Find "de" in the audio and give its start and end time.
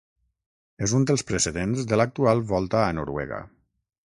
1.93-2.01